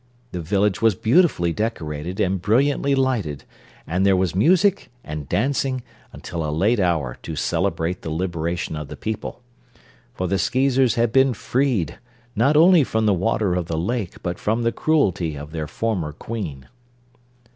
[0.31, 3.43] The village was beautifully decorated and brilliantly lighted
[3.85, 8.87] and there was music and dancing until a late hour to celebrate the liberation of
[8.87, 9.43] the people.
[10.15, 11.99] For the Skeezers had been freed,
[12.35, 16.13] not only from the water of the lake but from the cruelty of their former
[16.13, 16.67] Queen.